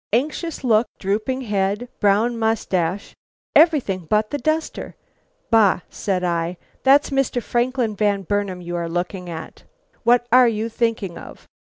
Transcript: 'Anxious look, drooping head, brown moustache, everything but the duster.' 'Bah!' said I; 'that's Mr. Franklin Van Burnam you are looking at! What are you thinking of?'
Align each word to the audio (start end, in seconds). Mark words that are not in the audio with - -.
'Anxious 0.11 0.63
look, 0.63 0.87
drooping 0.97 1.41
head, 1.41 1.87
brown 1.99 2.35
moustache, 2.39 3.13
everything 3.55 4.07
but 4.09 4.31
the 4.31 4.39
duster.' 4.39 4.95
'Bah!' 5.51 5.81
said 5.91 6.23
I; 6.23 6.57
'that's 6.81 7.11
Mr. 7.11 7.39
Franklin 7.39 7.95
Van 7.95 8.23
Burnam 8.23 8.61
you 8.61 8.75
are 8.75 8.89
looking 8.89 9.29
at! 9.29 9.61
What 10.01 10.25
are 10.31 10.47
you 10.47 10.69
thinking 10.69 11.19
of?' 11.19 11.47